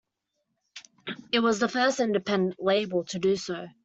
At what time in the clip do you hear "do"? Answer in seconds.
3.19-3.35